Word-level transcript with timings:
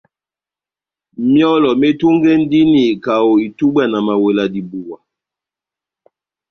Myɔ́lɔ 1.31 1.69
metungɛndini 1.79 2.83
kaho 3.03 3.31
itubwa 3.47 3.83
na 3.91 3.99
mawela 4.07 4.43
dibuwa. 4.53 4.97